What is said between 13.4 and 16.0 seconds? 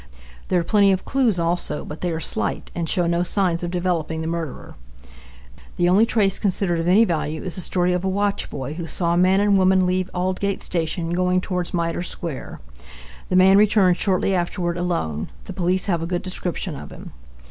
returned shortly afterward alone. The police